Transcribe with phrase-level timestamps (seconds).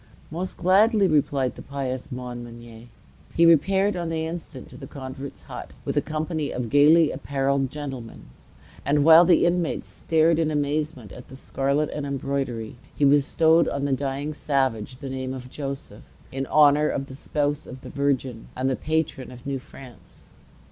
[0.31, 2.89] "Most gladly," replied the pious Montmagny.
[3.35, 7.69] He repaired on the instant to the convert's hut, with a company of gayly apparelled
[7.69, 8.25] gentlemen;
[8.83, 13.85] and while the inmates stared in amazement at the scarlet and embroidery, he bestowed on
[13.85, 18.47] the dying savage the name of Joseph, in honor of the spouse of the Virgin
[18.55, 20.29] and the patron of New France.